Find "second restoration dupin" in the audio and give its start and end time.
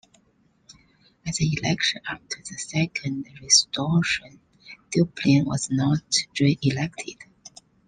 2.57-5.45